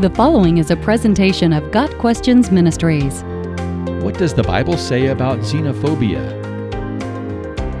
The 0.00 0.10
following 0.10 0.58
is 0.58 0.72
a 0.72 0.76
presentation 0.76 1.52
of 1.52 1.70
Got 1.70 1.88
Questions 1.98 2.50
Ministries. 2.50 3.22
What 4.02 4.18
does 4.18 4.34
the 4.34 4.42
Bible 4.42 4.76
say 4.76 5.06
about 5.06 5.38
xenophobia? 5.38 6.42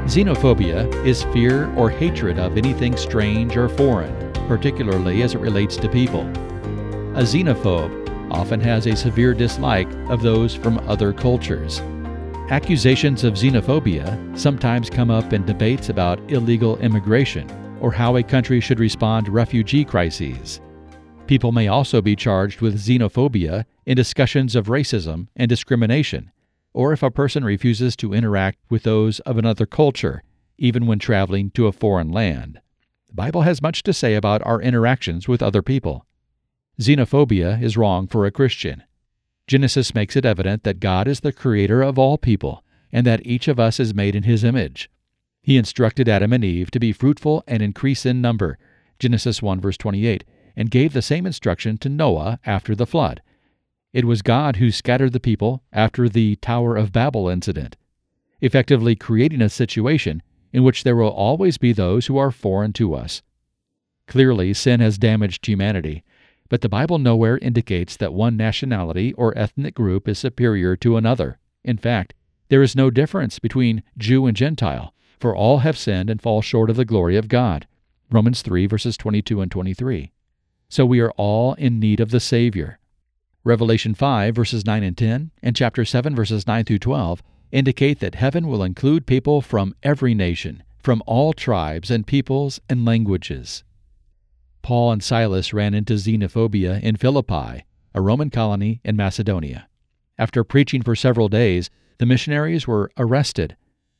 Xenophobia 0.06 1.04
is 1.04 1.24
fear 1.24 1.74
or 1.74 1.90
hatred 1.90 2.38
of 2.38 2.56
anything 2.56 2.96
strange 2.96 3.56
or 3.56 3.68
foreign, 3.68 4.32
particularly 4.46 5.22
as 5.22 5.34
it 5.34 5.40
relates 5.40 5.76
to 5.78 5.88
people. 5.88 6.20
A 7.16 7.24
xenophobe 7.24 8.30
often 8.30 8.60
has 8.60 8.86
a 8.86 8.94
severe 8.94 9.34
dislike 9.34 9.92
of 10.08 10.22
those 10.22 10.54
from 10.54 10.78
other 10.88 11.12
cultures. 11.12 11.80
Accusations 12.48 13.24
of 13.24 13.34
xenophobia 13.34 14.38
sometimes 14.38 14.88
come 14.88 15.10
up 15.10 15.32
in 15.32 15.44
debates 15.44 15.88
about 15.88 16.20
illegal 16.30 16.78
immigration 16.78 17.50
or 17.80 17.90
how 17.90 18.16
a 18.16 18.22
country 18.22 18.60
should 18.60 18.78
respond 18.78 19.26
to 19.26 19.32
refugee 19.32 19.84
crises. 19.84 20.60
People 21.26 21.52
may 21.52 21.68
also 21.68 22.02
be 22.02 22.16
charged 22.16 22.60
with 22.60 22.78
xenophobia 22.78 23.64
in 23.86 23.96
discussions 23.96 24.54
of 24.54 24.66
racism 24.66 25.28
and 25.34 25.48
discrimination, 25.48 26.30
or 26.74 26.92
if 26.92 27.02
a 27.02 27.10
person 27.10 27.44
refuses 27.44 27.96
to 27.96 28.12
interact 28.12 28.58
with 28.68 28.82
those 28.82 29.20
of 29.20 29.38
another 29.38 29.64
culture, 29.64 30.22
even 30.58 30.86
when 30.86 30.98
traveling 30.98 31.50
to 31.52 31.66
a 31.66 31.72
foreign 31.72 32.10
land. 32.10 32.60
The 33.08 33.14
Bible 33.14 33.42
has 33.42 33.62
much 33.62 33.82
to 33.84 33.94
say 33.94 34.16
about 34.16 34.44
our 34.44 34.60
interactions 34.60 35.26
with 35.26 35.42
other 35.42 35.62
people. 35.62 36.04
Xenophobia 36.78 37.62
is 37.62 37.78
wrong 37.78 38.06
for 38.06 38.26
a 38.26 38.30
Christian. 38.30 38.82
Genesis 39.46 39.94
makes 39.94 40.16
it 40.16 40.26
evident 40.26 40.62
that 40.64 40.80
God 40.80 41.08
is 41.08 41.20
the 41.20 41.32
creator 41.32 41.80
of 41.80 41.98
all 41.98 42.18
people 42.18 42.62
and 42.92 43.06
that 43.06 43.24
each 43.24 43.48
of 43.48 43.58
us 43.58 43.80
is 43.80 43.94
made 43.94 44.14
in 44.14 44.24
his 44.24 44.44
image. 44.44 44.90
He 45.42 45.56
instructed 45.56 46.08
Adam 46.08 46.34
and 46.34 46.44
Eve 46.44 46.70
to 46.72 46.80
be 46.80 46.92
fruitful 46.92 47.44
and 47.46 47.62
increase 47.62 48.04
in 48.04 48.20
number, 48.20 48.58
Genesis 48.98 49.40
1 49.40 49.60
verse 49.60 49.76
28, 49.76 50.24
and 50.56 50.70
gave 50.70 50.92
the 50.92 51.02
same 51.02 51.26
instruction 51.26 51.78
to 51.78 51.88
Noah 51.88 52.38
after 52.44 52.74
the 52.74 52.86
flood. 52.86 53.22
It 53.92 54.04
was 54.04 54.22
God 54.22 54.56
who 54.56 54.70
scattered 54.70 55.12
the 55.12 55.20
people 55.20 55.62
after 55.72 56.08
the 56.08 56.36
Tower 56.36 56.76
of 56.76 56.92
Babel 56.92 57.28
incident, 57.28 57.76
effectively 58.40 58.96
creating 58.96 59.40
a 59.40 59.48
situation 59.48 60.22
in 60.52 60.64
which 60.64 60.84
there 60.84 60.96
will 60.96 61.08
always 61.08 61.58
be 61.58 61.72
those 61.72 62.06
who 62.06 62.16
are 62.16 62.30
foreign 62.30 62.72
to 62.72 62.94
us. 62.94 63.22
Clearly, 64.06 64.52
sin 64.52 64.80
has 64.80 64.98
damaged 64.98 65.46
humanity, 65.46 66.04
but 66.48 66.60
the 66.60 66.68
Bible 66.68 66.98
nowhere 66.98 67.38
indicates 67.38 67.96
that 67.96 68.12
one 68.12 68.36
nationality 68.36 69.12
or 69.14 69.36
ethnic 69.36 69.74
group 69.74 70.08
is 70.08 70.18
superior 70.18 70.76
to 70.76 70.96
another. 70.96 71.38
In 71.64 71.78
fact, 71.78 72.14
there 72.48 72.62
is 72.62 72.76
no 72.76 72.90
difference 72.90 73.38
between 73.38 73.82
Jew 73.96 74.26
and 74.26 74.36
Gentile, 74.36 74.94
for 75.18 75.34
all 75.34 75.58
have 75.58 75.78
sinned 75.78 76.10
and 76.10 76.20
fall 76.20 76.42
short 76.42 76.68
of 76.68 76.76
the 76.76 76.84
glory 76.84 77.16
of 77.16 77.28
God. 77.28 77.66
Romans 78.10 78.42
3 78.42 78.66
verses 78.66 78.96
22 78.96 79.40
and 79.40 79.50
23. 79.50 80.12
So 80.74 80.84
we 80.84 80.98
are 80.98 81.12
all 81.12 81.54
in 81.54 81.78
need 81.78 82.00
of 82.00 82.10
the 82.10 82.18
Savior. 82.18 82.80
Revelation 83.44 83.94
5 83.94 84.34
verses 84.34 84.66
9 84.66 84.82
and 84.82 84.98
10 84.98 85.30
and 85.40 85.54
chapter 85.54 85.84
7 85.84 86.16
verses 86.16 86.48
9 86.48 86.64
through 86.64 86.80
12 86.80 87.22
indicate 87.52 88.00
that 88.00 88.16
heaven 88.16 88.48
will 88.48 88.64
include 88.64 89.06
people 89.06 89.40
from 89.40 89.76
every 89.84 90.14
nation, 90.14 90.64
from 90.82 91.00
all 91.06 91.32
tribes 91.32 91.92
and 91.92 92.08
peoples 92.08 92.60
and 92.68 92.84
languages. 92.84 93.62
Paul 94.62 94.90
and 94.90 95.00
Silas 95.00 95.54
ran 95.54 95.74
into 95.74 95.92
xenophobia 95.94 96.82
in 96.82 96.96
Philippi, 96.96 97.64
a 97.94 98.00
Roman 98.00 98.30
colony 98.30 98.80
in 98.82 98.96
Macedonia. 98.96 99.68
After 100.18 100.42
preaching 100.42 100.82
for 100.82 100.96
several 100.96 101.28
days, 101.28 101.70
the 101.98 102.06
missionaries 102.06 102.66
were 102.66 102.90
arrested. 102.98 103.56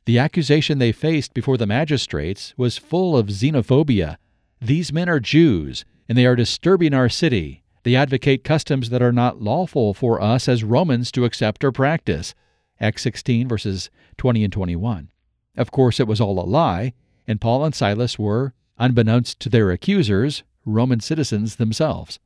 The 0.06 0.18
accusation 0.18 0.80
they 0.80 0.90
faced 0.90 1.34
before 1.34 1.56
the 1.56 1.68
magistrates 1.68 2.52
was 2.56 2.78
full 2.78 3.16
of 3.16 3.28
xenophobia. 3.28 4.16
These 4.60 4.92
men 4.92 5.08
are 5.08 5.20
Jews, 5.20 5.84
and 6.08 6.16
they 6.18 6.26
are 6.26 6.36
disturbing 6.36 6.94
our 6.94 7.08
city. 7.08 7.62
They 7.82 7.94
advocate 7.94 8.44
customs 8.44 8.90
that 8.90 9.02
are 9.02 9.12
not 9.12 9.42
lawful 9.42 9.94
for 9.94 10.20
us 10.20 10.48
as 10.48 10.64
Romans 10.64 11.12
to 11.12 11.24
accept 11.24 11.64
or 11.64 11.72
practice. 11.72 12.34
Acts 12.80 13.02
16, 13.02 13.48
verses 13.48 13.90
20 14.16 14.44
and 14.44 14.52
21. 14.52 15.08
Of 15.56 15.70
course, 15.70 16.00
it 16.00 16.08
was 16.08 16.20
all 16.20 16.40
a 16.40 16.44
lie, 16.44 16.94
and 17.26 17.40
Paul 17.40 17.64
and 17.64 17.74
Silas 17.74 18.18
were, 18.18 18.54
unbeknownst 18.78 19.38
to 19.40 19.48
their 19.48 19.70
accusers, 19.70 20.42
Roman 20.64 21.00
citizens 21.00 21.56
themselves. 21.56 22.18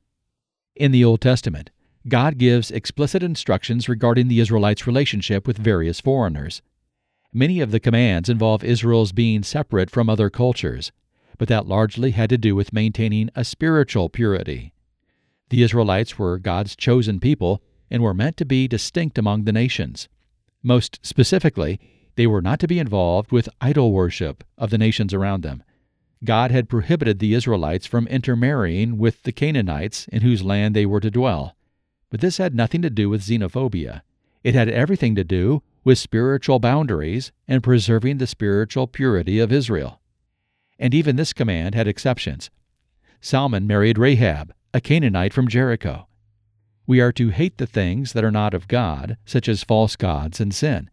In 0.75 0.92
the 0.92 1.04
Old 1.04 1.20
Testament, 1.20 1.70
God 2.06 2.38
gives 2.38 2.70
explicit 2.70 3.22
instructions 3.22 3.88
regarding 3.88 4.28
the 4.28 4.41
Israelites' 4.41 4.86
relationship 4.86 5.47
with 5.47 5.58
various 5.58 6.00
foreigners. 6.00 6.62
Many 7.32 7.60
of 7.60 7.72
the 7.72 7.81
commands 7.81 8.28
involve 8.28 8.64
Israel's 8.64 9.12
being 9.12 9.42
separate 9.42 9.91
from 9.91 10.08
other 10.08 10.31
cultures 10.31 10.92
but 11.38 11.49
that 11.49 11.66
largely 11.66 12.10
had 12.10 12.28
to 12.28 12.37
do 12.37 12.54
with 12.54 12.72
maintaining 12.72 13.31
a 13.34 13.44
spiritual 13.44 14.09
purity. 14.09 14.72
The 15.50 15.62
Israelites 15.62 16.19
were 16.19 16.38
God's 16.38 16.76
chosen 16.76 17.21
people 17.21 17.62
and 17.91 18.03
were 18.03 18.12
meant 18.12 18.37
to 18.37 18.44
be 18.44 18.69
distinct 18.69 19.16
among 19.16 19.44
the 19.44 19.53
nations. 19.53 20.09
Most 20.62 20.99
specifically, 21.06 21.81
they 22.16 22.26
were 22.26 22.43
not 22.43 22.59
to 22.60 22.69
be 22.69 22.81
involved 22.81 23.31
with 23.31 23.49
idol 23.60 23.93
worship 23.93 24.44
of 24.59 24.71
the 24.71 24.78
nations 24.78 25.15
around 25.15 25.43
them. 25.43 25.62
God 26.25 26.50
had 26.50 26.69
prohibited 26.69 27.21
the 27.21 27.32
Israelites 27.32 27.87
from 27.87 28.09
intermarrying 28.09 28.99
with 28.99 29.22
the 29.22 29.32
Canaanites 29.32 30.09
in 30.09 30.22
whose 30.22 30.43
land 30.43 30.75
they 30.75 30.84
were 30.84 31.00
to 31.00 31.10
dwell. 31.10 31.56
But 32.10 32.20
this 32.20 32.38
had 32.38 32.55
nothing 32.55 32.82
to 32.82 32.91
do 32.91 33.09
with 33.09 33.22
xenophobia. 33.22 34.03
It 34.43 34.56
had 34.56 34.69
everything 34.69 35.15
to 35.15 35.25
do 35.25 35.62
with 35.84 35.99
spiritual 35.99 36.59
boundaries 36.59 37.31
and 37.47 37.62
preserving 37.62 38.19
the 38.19 38.26
spiritual 38.26 38.88
purity 38.88 39.38
of 39.38 39.53
Israel 39.53 39.97
and 40.78 40.94
even 40.94 41.16
this 41.16 41.32
command 41.32 41.74
had 41.74 41.88
exceptions. 41.88 42.50
Salmon 43.20 43.66
married 43.66 43.98
Rahab, 43.98 44.52
a 44.72 44.80
Canaanite 44.80 45.32
from 45.32 45.48
Jericho. 45.48 46.06
We 46.86 47.00
are 47.00 47.12
to 47.12 47.28
hate 47.28 47.58
the 47.58 47.66
things 47.66 48.12
that 48.12 48.24
are 48.24 48.30
not 48.30 48.54
of 48.54 48.68
God, 48.68 49.16
such 49.24 49.48
as 49.48 49.64
false 49.64 49.96
gods 49.96 50.40
and 50.40 50.54
sin. 50.54 50.88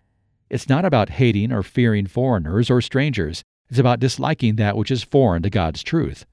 It's 0.50 0.68
not 0.68 0.86
about 0.86 1.12
hating 1.12 1.52
or 1.52 1.64
fearing 1.64 2.08
foreigners 2.08 2.70
or 2.70 2.82
strangers. 2.82 3.44
It's 3.70 3.80
about 3.80 4.00
disliking 4.00 4.58
that 4.58 4.78
which 4.78 4.92
is 4.92 5.04
foreign 5.04 5.44
to 5.44 5.50
God's 5.50 5.84
truth. 5.84 6.26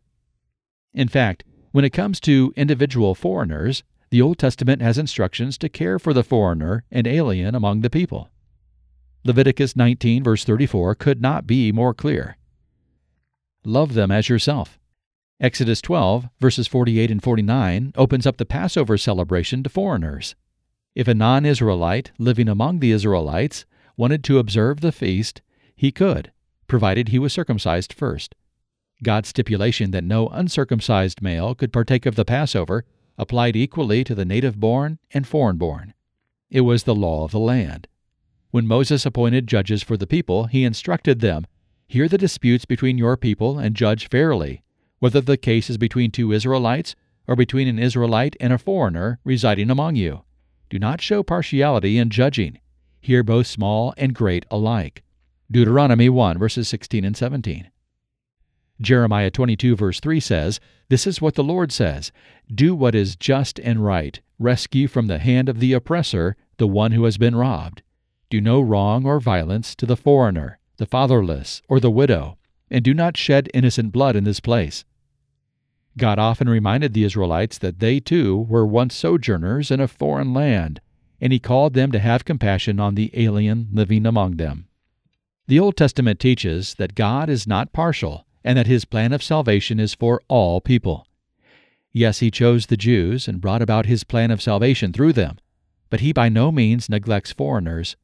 In 0.93 1.09
fact, 1.09 1.45
when 1.71 1.85
it 1.85 1.93
comes 1.93 2.21
to 2.21 2.53
individual 2.57 3.15
foreigners, 3.15 3.83
the 4.11 4.21
Old 4.21 4.39
Testament 4.39 4.83
has 4.83 4.99
instructions 4.99 5.57
to 5.59 5.71
care 5.71 5.99
for 5.99 6.13
the 6.13 6.25
foreigner 6.25 6.85
and 6.91 7.07
alien 7.07 7.55
among 7.55 7.81
the 7.81 7.89
people. 7.89 8.29
Leviticus 9.25 9.77
19, 9.77 10.23
verse 10.23 10.45
34, 10.45 10.95
could 10.97 11.23
not 11.23 11.47
be 11.47 11.73
more 11.73 11.95
clear. 11.95 12.37
Love 13.65 13.95
them 13.95 14.11
as 14.11 14.29
yourself. 14.29 14.79
Exodus 15.41 15.81
12, 15.81 16.29
verses 16.41 16.67
48 16.67 17.11
and 17.11 17.23
49, 17.23 17.93
opens 17.97 18.27
up 18.27 18.37
the 18.37 18.45
Passover 18.45 18.99
celebration 18.99 19.63
to 19.63 19.71
foreigners. 19.71 20.35
If 20.95 21.09
a 21.09 21.15
non 21.15 21.47
Israelite 21.47 22.11
living 22.19 22.49
among 22.49 22.81
the 22.81 22.91
Israelites 22.91 23.65
wanted 23.97 24.25
to 24.25 24.39
observe 24.39 24.81
the 24.81 24.93
feast, 24.93 25.43
he 25.77 25.93
could, 25.93 26.33
provided 26.67 27.09
he 27.09 27.19
was 27.19 27.33
circumcised 27.33 27.93
first. 27.93 28.35
God's 29.03 29.29
stipulation 29.29 29.91
that 29.93 30.05
no 30.05 30.29
uncircumcised 30.29 31.23
male 31.23 31.55
could 31.55 31.73
partake 31.73 32.07
of 32.07 32.15
the 32.15 32.25
Passover 32.25 32.85
applied 33.19 33.57
equally 33.57 34.05
to 34.05 34.15
the 34.15 34.25
native 34.25 34.59
born 34.59 34.99
and 35.13 35.27
foreign 35.27 35.57
born. 35.57 35.95
It 36.51 36.63
was 36.63 36.85
the 36.85 36.95
law 36.95 37.25
of 37.25 37.31
the 37.31 37.39
land. 37.39 37.89
When 38.51 38.67
Moses 38.67 39.07
appointed 39.07 39.47
judges 39.47 39.83
for 39.83 39.97
the 39.97 40.07
people, 40.07 40.45
he 40.45 40.65
instructed 40.65 41.21
them 41.21 41.47
Hear 41.93 42.09
the 42.09 42.17
disputes 42.17 42.65
between 42.65 42.97
your 42.97 43.19
people 43.19 43.59
and 43.59 43.77
judge 43.77 44.09
fairly, 44.09 44.63
whether 44.99 45.21
the 45.21 45.37
case 45.37 45.69
is 45.69 45.77
between 45.77 46.11
two 46.11 46.33
Israelites 46.33 46.97
or 47.29 47.37
between 47.37 47.69
an 47.69 47.79
Israelite 47.79 48.35
and 48.41 48.51
a 48.51 48.57
foreigner 48.57 49.21
residing 49.25 49.69
among 49.69 49.97
you. 49.97 50.23
Do 50.71 50.79
not 50.79 51.03
show 51.03 51.23
partiality 51.23 51.99
in 51.99 52.09
judging. 52.09 52.61
Hear 53.03 53.23
both 53.23 53.47
small 53.47 53.93
and 53.99 54.15
great 54.15 54.47
alike. 54.51 55.03
Deuteronomy 55.51 56.09
1 56.09 56.39
verses 56.39 56.67
16 56.67 57.05
and 57.05 57.15
17. 57.15 57.71
Jeremiah 58.81 59.31
22 59.31 59.77
verse 59.77 60.01
3 60.01 60.19
says, 60.19 60.61
This 60.89 61.07
is 61.07 61.21
what 61.21 61.35
the 61.35 61.45
Lord 61.45 61.71
says 61.71 62.11
Do 62.49 62.75
what 62.75 62.95
is 62.95 63.17
just 63.17 63.61
and 63.61 63.85
right, 63.85 64.19
rescue 64.39 64.89
from 64.89 65.09
the 65.09 65.19
hand 65.19 65.51
of 65.51 65.61
the 65.61 65.75
oppressor 65.75 66.37
the 66.57 66.67
one 66.67 66.93
who 66.93 67.05
has 67.05 67.19
been 67.19 67.37
robbed. 67.37 67.83
Do 68.31 68.41
no 68.41 68.63
wrong 68.63 69.05
or 69.05 69.21
violence 69.21 69.75
to 69.75 69.85
the 69.85 69.95
foreigner 69.95 70.59
the 70.83 70.87
fatherless, 70.87 71.63
or 71.69 71.79
the 71.79 71.93
widow, 71.93 72.37
and 72.69 72.83
do 72.83 72.93
not 72.93 73.17
shed 73.17 73.49
innocent 73.55 73.93
blood 73.93 74.17
in 74.17 74.25
this 74.25 74.41
place. 74.41 74.85
God 75.97 76.19
often 76.19 76.49
reminded 76.49 76.93
the 76.93 77.05
Israelites 77.05 77.57
that 77.59 77.79
they 77.79 78.01
too 78.01 78.47
were 78.49 78.67
once 78.67 78.97
sojourners 78.97 79.71
in 79.71 79.79
a 79.79 79.87
foreign 79.87 80.35
land, 80.35 80.81
and 81.21 81.33
He 81.33 81.39
called 81.39 81.75
them 81.75 81.93
to 81.93 82.01
have 82.01 82.25
compassion 82.25 82.81
on 82.81 82.97
the 82.97 83.13
alien 83.15 83.69
living 83.73 84.05
among 84.05 84.39
them. 84.39 84.67
The 85.47 85.61
Old 85.61 85.77
Testament 85.77 86.19
teaches 86.19 86.75
that 86.75 86.97
God 86.97 87.31
is 87.31 87.47
not 87.47 87.73
partial 87.73 88.27
and 88.43 88.59
that 88.59 88.67
His 88.67 88.85
plan 88.85 89.13
of 89.13 89.23
salvation 89.23 89.79
is 89.79 89.95
for 89.95 90.21
all 90.27 90.61
people. 90.61 91.07
Yes, 91.93 92.19
He 92.19 92.29
chose 92.29 92.67
the 92.67 92.77
Jews 92.77 93.29
and 93.29 93.41
brought 93.41 93.63
about 93.63 93.87
His 93.87 94.03
plan 94.03 94.33
of 94.33 94.43
salvation 94.43 94.93
through 94.93 95.13
them, 95.13 95.39
but 95.91 96.01
He 96.01 96.13
by 96.13 96.29
no 96.29 96.51
means 96.51 96.89
neglects 96.89 97.31
foreigners 97.31 97.95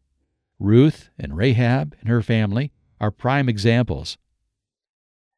Ruth 0.58 1.10
and 1.18 1.36
Rahab 1.36 1.94
and 2.00 2.08
her 2.08 2.22
family 2.22 2.72
are 3.00 3.10
prime 3.10 3.48
examples. 3.48 4.18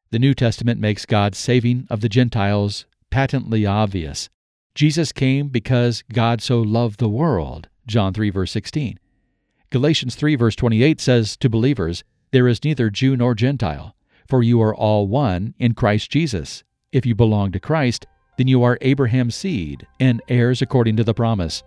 The 0.09 0.19
New 0.19 0.33
Testament 0.33 0.79
makes 0.79 1.05
God's 1.05 1.37
saving 1.37 1.87
of 1.89 2.01
the 2.01 2.09
Gentiles 2.09 2.85
patently 3.11 3.65
obvious. 3.65 4.29
Jesus 4.73 5.11
came 5.11 5.49
because 5.49 6.03
God 6.11 6.41
so 6.41 6.61
loved 6.61 6.99
the 6.99 7.09
world. 7.09 7.69
John 7.85 8.13
3 8.13 8.29
verse 8.29 8.51
16. 8.51 8.99
Galatians 9.69 10.15
3 10.15 10.35
verse 10.35 10.55
28 10.55 10.99
says 10.99 11.37
to 11.37 11.49
believers, 11.49 12.03
There 12.31 12.47
is 12.47 12.63
neither 12.63 12.89
Jew 12.89 13.15
nor 13.15 13.35
Gentile, 13.35 13.95
for 14.27 14.41
you 14.41 14.61
are 14.61 14.75
all 14.75 15.07
one 15.07 15.53
in 15.59 15.73
Christ 15.73 16.09
Jesus. 16.09 16.63
If 16.91 17.05
you 17.05 17.15
belong 17.15 17.51
to 17.51 17.59
Christ, 17.59 18.05
then 18.37 18.47
you 18.47 18.63
are 18.63 18.77
Abraham's 18.81 19.35
seed 19.35 19.85
and 19.99 20.21
heirs 20.27 20.61
according 20.61 20.97
to 20.97 21.03
the 21.03 21.13
promise. 21.13 21.63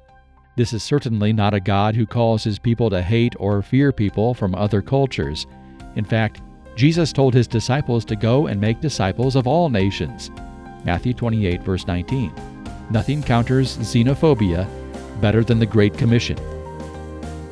This 0.56 0.72
is 0.72 0.84
certainly 0.84 1.32
not 1.32 1.52
a 1.52 1.58
God 1.58 1.96
who 1.96 2.06
calls 2.06 2.44
his 2.44 2.60
people 2.60 2.88
to 2.90 3.02
hate 3.02 3.34
or 3.40 3.60
fear 3.60 3.90
people 3.90 4.34
from 4.34 4.54
other 4.54 4.80
cultures. 4.80 5.48
In 5.96 6.04
fact, 6.04 6.42
Jesus 6.76 7.12
told 7.12 7.34
his 7.34 7.48
disciples 7.48 8.04
to 8.04 8.14
go 8.14 8.46
and 8.46 8.60
make 8.60 8.80
disciples 8.80 9.34
of 9.34 9.48
all 9.48 9.68
nations. 9.68 10.30
Matthew 10.84 11.12
28, 11.12 11.62
verse 11.62 11.88
19. 11.88 12.32
Nothing 12.90 13.20
counters 13.20 13.76
xenophobia 13.78 14.68
better 15.20 15.42
than 15.42 15.58
the 15.58 15.66
Great 15.66 15.98
Commission. 15.98 16.38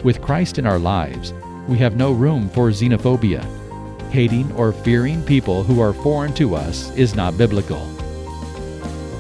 With 0.05 0.23
Christ 0.23 0.59
in 0.59 0.67
our 0.67 0.79
lives, 0.79 1.33
we 1.67 1.79
have 1.79 1.97
no 1.97 2.13
room 2.13 2.49
for 2.51 2.71
xenophobia. 2.71 3.43
Hating 4.11 4.53
or 4.53 4.73
fearing 4.73 5.25
people 5.25 5.65
who 5.65 5.81
are 5.81 5.93
foreign 5.93 6.35
to 6.35 6.55
us 6.55 6.95
is 6.97 7.17
not 7.17 7.37
biblical. 7.37 7.85